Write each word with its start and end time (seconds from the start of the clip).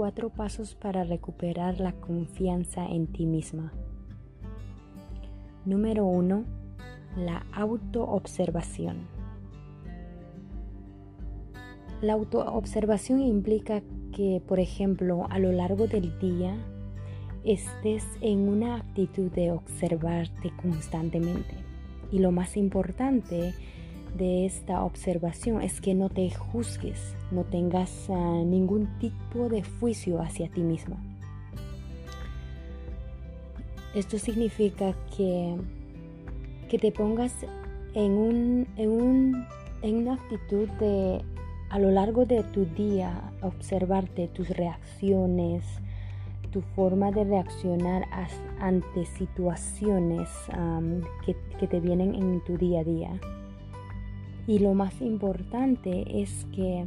cuatro 0.00 0.30
pasos 0.30 0.74
para 0.74 1.04
recuperar 1.04 1.78
la 1.78 1.92
confianza 1.92 2.86
en 2.86 3.06
ti 3.06 3.26
misma. 3.26 3.70
Número 5.66 6.06
1. 6.06 6.42
La 7.18 7.44
autoobservación. 7.52 8.96
La 12.00 12.14
autoobservación 12.14 13.20
implica 13.20 13.82
que, 14.16 14.40
por 14.48 14.58
ejemplo, 14.58 15.26
a 15.28 15.38
lo 15.38 15.52
largo 15.52 15.86
del 15.86 16.18
día 16.18 16.56
estés 17.44 18.06
en 18.22 18.48
una 18.48 18.76
actitud 18.76 19.30
de 19.30 19.50
observarte 19.50 20.50
constantemente. 20.62 21.56
Y 22.10 22.20
lo 22.20 22.32
más 22.32 22.56
importante 22.56 23.52
de 24.16 24.46
esta 24.46 24.82
observación 24.84 25.62
es 25.62 25.80
que 25.80 25.94
no 25.94 26.08
te 26.08 26.30
juzgues, 26.30 27.14
no 27.30 27.44
tengas 27.44 28.08
ah, 28.10 28.42
ningún 28.44 28.98
tipo 28.98 29.48
de 29.48 29.62
juicio 29.62 30.20
hacia 30.20 30.48
ti 30.48 30.62
misma. 30.62 30.96
Esto 33.94 34.18
significa 34.18 34.94
que, 35.16 35.56
que 36.68 36.78
te 36.78 36.92
pongas 36.92 37.34
en, 37.94 38.12
un, 38.12 38.68
en, 38.76 38.90
un, 38.90 39.46
en 39.82 39.96
una 39.96 40.14
actitud 40.14 40.68
de 40.78 41.24
a 41.70 41.78
lo 41.78 41.90
largo 41.90 42.24
de 42.24 42.42
tu 42.42 42.64
día 42.64 43.32
observarte 43.42 44.28
tus 44.28 44.48
reacciones, 44.50 45.64
tu 46.52 46.62
forma 46.62 47.10
de 47.12 47.24
reaccionar 47.24 48.04
ante 48.60 49.06
situaciones 49.06 50.28
que, 51.24 51.36
que, 51.58 51.66
te 51.68 51.80
vienen 51.80 52.14
en 52.14 52.44
tu 52.44 52.56
día 52.58 52.80
a 52.80 52.84
día. 52.84 53.20
Y 54.50 54.58
lo 54.58 54.74
más 54.74 55.00
importante 55.00 56.22
es 56.22 56.44
que 56.46 56.84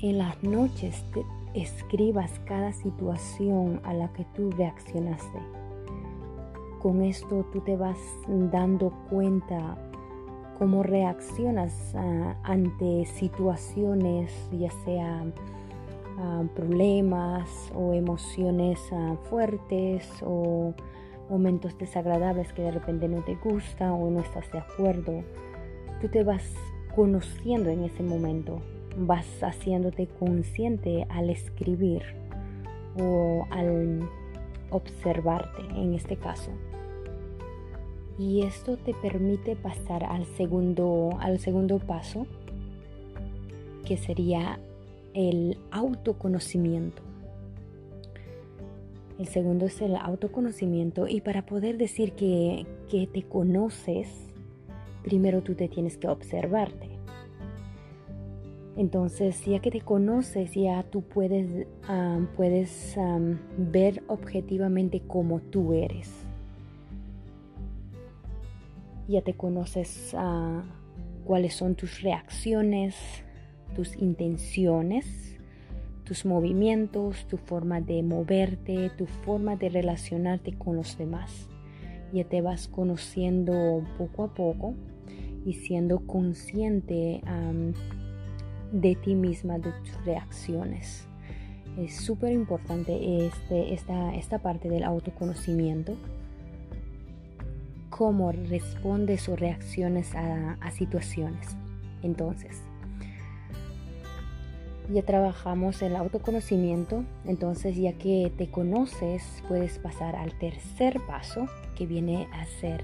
en 0.00 0.18
las 0.18 0.40
noches 0.44 1.04
te 1.12 1.24
escribas 1.60 2.30
cada 2.44 2.72
situación 2.72 3.80
a 3.82 3.92
la 3.94 4.12
que 4.12 4.24
tú 4.36 4.52
reaccionaste. 4.52 5.40
Con 6.80 7.02
esto 7.02 7.44
tú 7.52 7.62
te 7.62 7.74
vas 7.76 7.98
dando 8.28 8.92
cuenta 9.10 9.76
cómo 10.56 10.84
reaccionas 10.84 11.96
ah, 11.96 12.36
ante 12.44 13.06
situaciones, 13.06 14.32
ya 14.52 14.70
sea 14.84 15.24
ah, 16.16 16.44
problemas 16.54 17.72
o 17.74 17.92
emociones 17.92 18.78
ah, 18.92 19.16
fuertes 19.28 20.08
o 20.22 20.74
momentos 21.28 21.76
desagradables 21.76 22.52
que 22.52 22.62
de 22.62 22.70
repente 22.70 23.08
no 23.08 23.20
te 23.24 23.34
gustan 23.34 23.90
o 23.90 24.08
no 24.10 24.20
estás 24.20 24.48
de 24.52 24.58
acuerdo. 24.60 25.24
Tú 26.00 26.08
te 26.08 26.24
vas 26.24 26.44
conociendo 26.94 27.70
en 27.70 27.84
ese 27.84 28.02
momento, 28.02 28.60
vas 28.96 29.26
haciéndote 29.42 30.06
consciente 30.18 31.06
al 31.08 31.30
escribir 31.30 32.02
o 32.98 33.46
al 33.50 34.08
observarte 34.70 35.62
en 35.76 35.94
este 35.94 36.16
caso 36.16 36.50
y 38.20 38.42
esto 38.42 38.76
te 38.76 38.92
permite 38.92 39.56
pasar 39.56 40.04
al 40.04 40.26
segundo, 40.36 41.16
al 41.20 41.38
segundo 41.38 41.78
paso, 41.78 42.26
que 43.86 43.96
sería 43.96 44.60
el 45.14 45.56
autoconocimiento. 45.70 47.00
El 49.18 49.26
segundo 49.26 49.64
es 49.64 49.80
el 49.80 49.96
autoconocimiento 49.96 51.08
y 51.08 51.22
para 51.22 51.46
poder 51.46 51.78
decir 51.78 52.12
que, 52.12 52.66
que 52.90 53.06
te 53.06 53.22
conoces, 53.22 54.08
primero 55.02 55.42
tú 55.42 55.54
te 55.54 55.68
tienes 55.68 55.96
que 55.96 56.08
observarte. 56.08 56.88
Entonces, 58.76 59.44
ya 59.44 59.60
que 59.60 59.70
te 59.70 59.80
conoces, 59.80 60.54
ya 60.54 60.82
tú 60.84 61.02
puedes, 61.02 61.66
puedes 62.36 62.96
ver 63.58 64.02
objetivamente 64.06 65.02
cómo 65.06 65.40
tú 65.40 65.74
eres 65.74 66.24
ya 69.10 69.22
te 69.22 69.34
conoces 69.34 70.14
ah, 70.16 70.62
cuáles 71.24 71.54
son 71.54 71.74
tus 71.74 72.00
reacciones, 72.00 72.94
tus 73.74 73.96
intenciones, 73.96 75.36
tus 76.04 76.24
movimientos, 76.24 77.26
tu 77.26 77.36
forma 77.36 77.80
de 77.80 78.02
moverte, 78.04 78.90
tu 78.96 79.06
forma 79.06 79.56
de 79.56 79.68
relacionarte 79.68 80.52
con 80.56 80.76
los 80.76 80.96
demás. 80.96 81.48
Ya 82.12 82.24
te 82.24 82.40
vas 82.40 82.68
conociendo 82.68 83.84
poco 83.98 84.24
a 84.24 84.34
poco 84.34 84.74
y 85.44 85.54
siendo 85.54 86.00
consciente 86.06 87.22
de 88.72 88.94
ti 88.96 89.14
misma, 89.14 89.58
de 89.58 89.72
tus 89.72 90.04
reacciones. 90.04 91.06
Es 91.78 91.96
súper 91.96 92.32
importante 92.32 93.26
este, 93.26 93.74
esta, 93.74 94.14
esta 94.14 94.38
parte 94.38 94.68
del 94.68 94.84
autoconocimiento 94.84 95.96
cómo 98.00 98.32
respondes 98.32 99.28
o 99.28 99.36
reacciones 99.36 100.14
a, 100.14 100.70
situaciones. 100.70 101.54
Entonces, 102.02 102.62
ya 104.90 105.02
trabajamos 105.02 105.82
el 105.82 105.94
autoconocimiento, 105.96 107.04
entonces 107.26 107.76
ya 107.76 107.92
que 107.92 108.32
te 108.38 108.50
conoces, 108.50 109.42
puedes 109.48 109.78
pasar 109.78 110.16
al 110.16 110.32
tercer 110.38 110.98
paso, 111.06 111.46
que 111.76 111.86
viene 111.86 112.26
a 112.32 112.46
ser 112.46 112.82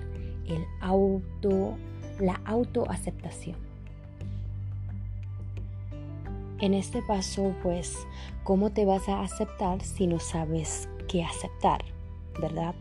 el 0.49 0.63
auto, 0.83 1.79
la 2.19 2.41
autoaceptación. 2.45 3.57
En 6.61 6.73
este 6.73 7.03
paso, 7.03 7.55
pues, 7.63 8.07
¿cómo 8.45 8.71
te 8.71 8.85
vas 8.87 9.09
a 9.09 9.23
aceptar 9.23 9.83
si 9.83 10.07
no 10.07 10.19
sabes 10.19 10.89
qué 11.09 11.23
aceptar? 11.23 11.85
¿Verdad? 12.41 12.75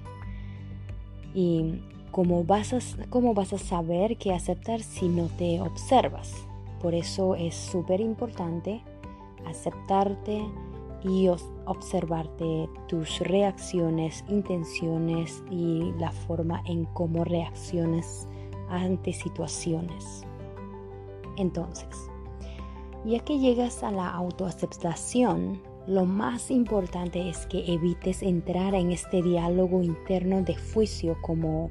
Y 1.33 1.81
¿Cómo 2.15 2.45
vas, 2.45 2.71
a, 2.71 2.79
¿Cómo 3.09 3.33
vas 3.33 3.51
a 3.51 3.57
saber 3.57 4.15
qué 4.15 4.33
aceptar 4.33 4.81
si 4.81 5.09
no 5.09 5.27
te 5.37 5.59
observas? 5.59 6.33
Por 6.81 6.95
eso 6.95 7.35
es 7.35 7.53
súper 7.53 7.99
importante 7.99 8.81
aceptarte 9.45 10.45
y 11.03 11.27
observarte 11.65 12.69
tus 12.87 13.19
reacciones, 13.19 14.23
intenciones 14.29 15.43
y 15.51 15.91
la 15.99 16.09
forma 16.09 16.63
en 16.67 16.85
cómo 16.85 17.25
reacciones 17.25 18.29
ante 18.69 19.13
situaciones. 19.13 20.23
Entonces, 21.37 22.09
ya 23.05 23.19
que 23.19 23.39
llegas 23.39 23.83
a 23.83 23.91
la 23.91 24.09
autoaceptación, 24.09 25.61
lo 25.87 26.05
más 26.05 26.49
importante 26.49 27.29
es 27.29 27.45
que 27.45 27.71
evites 27.71 28.23
entrar 28.23 28.73
en 28.73 28.91
este 28.91 29.21
diálogo 29.21 29.83
interno 29.83 30.41
de 30.41 30.55
juicio 30.55 31.17
como 31.21 31.69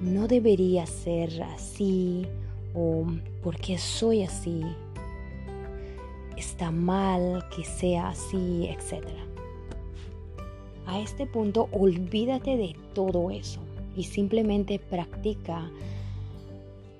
no 0.00 0.26
debería 0.26 0.86
ser 0.86 1.42
así 1.42 2.26
o 2.74 3.06
porque 3.42 3.78
soy 3.78 4.22
así. 4.24 4.62
Está 6.36 6.70
mal 6.70 7.44
que 7.54 7.64
sea 7.64 8.08
así, 8.08 8.66
etc. 8.68 9.06
A 10.86 10.98
este 10.98 11.26
punto 11.26 11.68
olvídate 11.70 12.56
de 12.56 12.74
todo 12.94 13.30
eso 13.30 13.60
y 13.94 14.04
simplemente 14.04 14.78
practica 14.78 15.70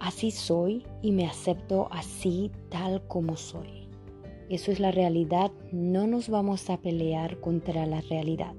así 0.01 0.31
soy 0.31 0.85
y 1.03 1.13
me 1.13 1.27
acepto 1.27 1.89
así 1.93 2.51
tal 2.71 3.07
como 3.07 3.37
soy. 3.37 3.89
Eso 4.49 4.73
es 4.73 4.81
la 4.81 4.91
realidad, 4.91 5.53
no 5.71 6.09
nos 6.09 6.29
vamos 6.29 6.71
a 6.71 6.79
pelear 6.79 7.39
contra 7.39 7.87
la 7.87 8.01
realidad. 8.01 8.55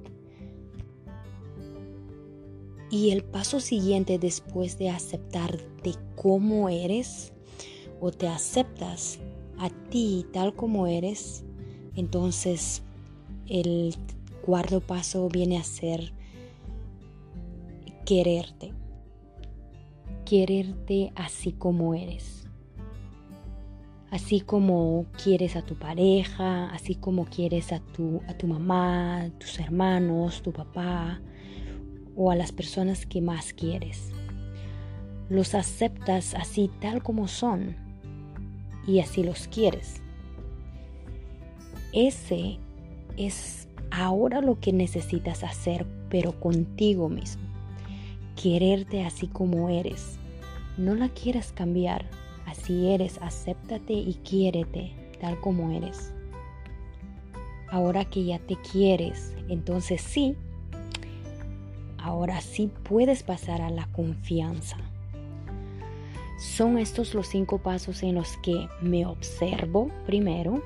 Y 2.89 3.11
el 3.11 3.23
paso 3.23 3.59
siguiente 3.59 4.17
después 4.17 4.77
de 4.77 4.89
aceptarte 4.89 5.93
como 6.15 6.69
eres 6.69 7.33
o 7.99 8.11
te 8.11 8.27
aceptas 8.27 9.19
a 9.57 9.69
ti 9.89 10.25
tal 10.31 10.55
como 10.55 10.87
eres, 10.87 11.43
entonces 11.95 12.83
el 13.47 13.95
cuarto 14.41 14.81
paso 14.81 15.27
viene 15.29 15.57
a 15.57 15.63
ser 15.63 16.13
quererte. 18.05 18.73
Quererte 20.31 21.11
así 21.17 21.51
como 21.51 21.93
eres. 21.93 22.47
Así 24.11 24.39
como 24.39 25.05
quieres 25.21 25.57
a 25.57 25.61
tu 25.61 25.75
pareja, 25.75 26.69
así 26.69 26.95
como 26.95 27.25
quieres 27.25 27.73
a 27.73 27.81
tu, 27.81 28.21
a 28.29 28.33
tu 28.35 28.47
mamá, 28.47 29.29
tus 29.39 29.59
hermanos, 29.59 30.41
tu 30.41 30.53
papá, 30.53 31.19
o 32.15 32.31
a 32.31 32.37
las 32.37 32.53
personas 32.53 33.05
que 33.05 33.19
más 33.19 33.51
quieres. 33.51 34.13
Los 35.27 35.53
aceptas 35.53 36.33
así 36.33 36.71
tal 36.79 37.03
como 37.03 37.27
son 37.27 37.75
y 38.87 39.01
así 39.01 39.25
los 39.25 39.49
quieres. 39.49 40.01
Ese 41.91 42.57
es 43.17 43.67
ahora 43.91 44.39
lo 44.39 44.61
que 44.61 44.71
necesitas 44.71 45.43
hacer, 45.43 45.85
pero 46.07 46.39
contigo 46.39 47.09
mismo. 47.09 47.43
Quererte 48.41 49.03
así 49.03 49.27
como 49.27 49.67
eres. 49.67 50.20
No 50.77 50.95
la 50.95 51.09
quieras 51.09 51.51
cambiar. 51.51 52.09
Así 52.45 52.89
eres, 52.89 53.19
acéptate 53.21 53.93
y 53.93 54.15
quiérete 54.23 54.93
tal 55.21 55.39
como 55.39 55.71
eres. 55.71 56.13
ahora 57.69 58.03
que 58.03 58.25
ya 58.25 58.37
te 58.37 58.57
quieres, 58.57 59.33
entonces 59.47 60.01
sí, 60.01 60.35
ahora 61.97 62.41
sí 62.41 62.69
puedes 62.83 63.23
pasar 63.23 63.61
a 63.61 63.69
la 63.69 63.87
confianza. 63.93 64.75
Son 66.37 66.77
estos 66.77 67.13
los 67.13 67.27
cinco 67.27 67.59
pasos 67.59 68.03
en 68.03 68.15
los 68.15 68.35
que 68.37 68.67
me 68.81 69.05
observo 69.05 69.89
primero, 70.05 70.61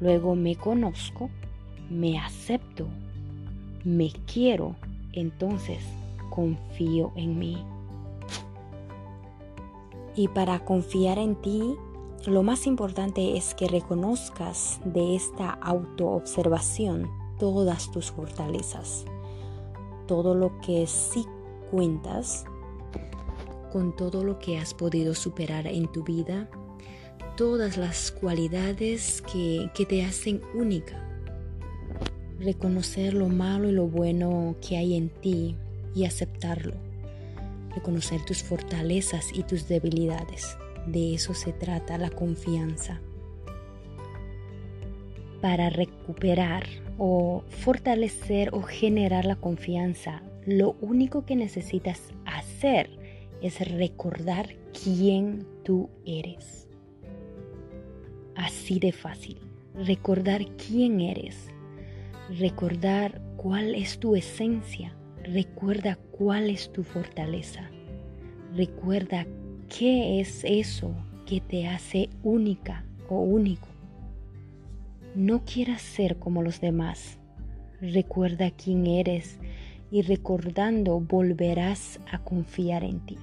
luego 0.00 0.36
me 0.36 0.54
conozco, 0.54 1.28
me 1.90 2.18
acepto, 2.18 2.86
me 3.82 4.12
quiero, 4.32 4.76
entonces 5.12 5.82
confío 6.30 7.12
en 7.16 7.38
mí. 7.38 7.71
Y 10.14 10.28
para 10.28 10.64
confiar 10.64 11.18
en 11.18 11.36
ti, 11.36 11.76
lo 12.26 12.42
más 12.42 12.66
importante 12.66 13.36
es 13.36 13.54
que 13.54 13.66
reconozcas 13.66 14.80
de 14.84 15.16
esta 15.16 15.50
autoobservación 15.50 17.10
todas 17.38 17.90
tus 17.90 18.12
fortalezas, 18.12 19.04
todo 20.06 20.34
lo 20.34 20.60
que 20.60 20.86
sí 20.86 21.26
cuentas 21.70 22.44
con 23.72 23.96
todo 23.96 24.22
lo 24.22 24.38
que 24.38 24.58
has 24.58 24.74
podido 24.74 25.14
superar 25.14 25.66
en 25.66 25.90
tu 25.90 26.04
vida, 26.04 26.48
todas 27.36 27.78
las 27.78 28.12
cualidades 28.12 29.22
que, 29.22 29.70
que 29.74 29.86
te 29.86 30.04
hacen 30.04 30.42
única. 30.54 31.08
Reconocer 32.38 33.14
lo 33.14 33.28
malo 33.28 33.68
y 33.70 33.72
lo 33.72 33.86
bueno 33.86 34.56
que 34.60 34.76
hay 34.76 34.94
en 34.94 35.08
ti 35.08 35.56
y 35.94 36.04
aceptarlo. 36.04 36.91
Reconocer 37.74 38.24
tus 38.24 38.42
fortalezas 38.42 39.30
y 39.32 39.42
tus 39.44 39.68
debilidades. 39.68 40.56
De 40.86 41.14
eso 41.14 41.34
se 41.34 41.52
trata 41.52 41.98
la 41.98 42.10
confianza. 42.10 43.00
Para 45.40 45.70
recuperar 45.70 46.64
o 46.98 47.42
fortalecer 47.48 48.50
o 48.52 48.62
generar 48.62 49.24
la 49.24 49.36
confianza, 49.36 50.22
lo 50.46 50.76
único 50.80 51.24
que 51.24 51.36
necesitas 51.36 52.00
hacer 52.24 52.90
es 53.40 53.60
recordar 53.68 54.54
quién 54.72 55.46
tú 55.64 55.88
eres. 56.04 56.68
Así 58.34 58.78
de 58.78 58.92
fácil. 58.92 59.38
Recordar 59.74 60.46
quién 60.56 61.00
eres. 61.00 61.48
Recordar 62.38 63.20
cuál 63.36 63.74
es 63.74 63.98
tu 63.98 64.16
esencia. 64.16 64.96
Recuerda 65.24 65.96
cuál 66.10 66.50
es 66.50 66.72
tu 66.72 66.82
fortaleza. 66.82 67.70
Recuerda 68.54 69.26
qué 69.68 70.20
es 70.20 70.42
eso 70.44 70.94
que 71.26 71.40
te 71.40 71.68
hace 71.68 72.10
única 72.22 72.84
o 73.08 73.20
único. 73.20 73.68
No 75.14 75.44
quieras 75.44 75.80
ser 75.80 76.18
como 76.18 76.42
los 76.42 76.60
demás. 76.60 77.18
Recuerda 77.80 78.50
quién 78.50 78.86
eres 78.86 79.38
y 79.90 80.02
recordando 80.02 80.98
volverás 81.00 82.00
a 82.10 82.18
confiar 82.18 82.82
en 82.82 83.00
ti. 83.06 83.18